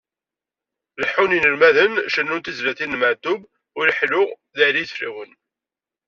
[1.01, 3.41] Leḥḥun yinelmaden cennun tizlatin n Meɛtub,
[3.79, 4.23] Uleḥlu
[4.55, 5.31] d Ɛli Ideflawen.